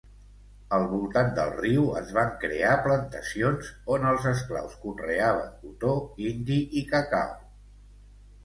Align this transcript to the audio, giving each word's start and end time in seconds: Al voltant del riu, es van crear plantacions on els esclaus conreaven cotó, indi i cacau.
Al 0.77 0.85
voltant 0.93 1.27
del 1.39 1.51
riu, 1.57 1.83
es 1.99 2.13
van 2.17 2.31
crear 2.45 2.71
plantacions 2.87 3.69
on 3.97 4.07
els 4.13 4.25
esclaus 4.33 4.75
conreaven 4.87 5.55
cotó, 5.61 5.95
indi 6.31 6.59
i 6.83 6.85
cacau. 6.95 7.39